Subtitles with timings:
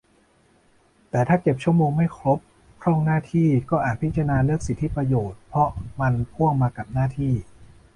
[1.09, 2.39] แต่ถ้าเก็บชั่วโมงไม่ครบ
[2.81, 7.33] พร่องหน้าที่ ก็อาจพิจารณาเลิกสิทธิประโยชน์ เพราะมันพ่วงมากับหน้าที่